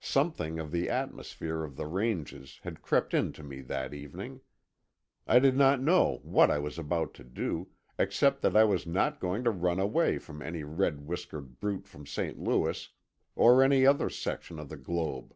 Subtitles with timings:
[0.00, 4.40] Something of the atmosphere of the ranges had crept into me that evening.
[5.28, 9.20] I did not know what I was about to do, except that I was not
[9.20, 12.36] going to run away from any red whiskered brute from St.
[12.36, 12.88] Louis
[13.36, 15.32] or any other section of the globe.